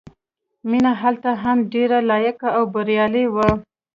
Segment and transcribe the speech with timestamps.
[0.69, 3.49] مینه هلته هم ډېره لایقه او بریالۍ وه